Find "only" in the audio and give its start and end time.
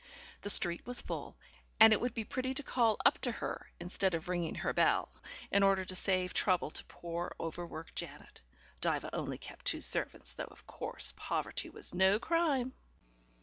9.15-9.37